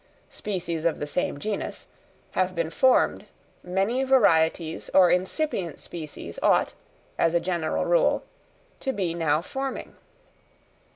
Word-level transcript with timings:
_,species 0.33 0.83
of 0.83 0.97
the 0.97 1.05
same 1.05 1.37
genus) 1.39 1.85
have 2.31 2.55
been 2.55 2.71
formed, 2.71 3.25
many 3.61 4.03
varieties 4.03 4.89
or 4.95 5.11
incipient 5.11 5.77
species 5.79 6.39
ought, 6.41 6.73
as 7.19 7.35
a 7.35 7.39
general 7.39 7.85
rule, 7.85 8.23
to 8.79 8.91
be 8.93 9.13
now 9.13 9.43
forming. 9.43 9.95